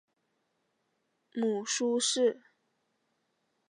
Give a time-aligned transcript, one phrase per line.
[1.31, 2.41] 母舒氏。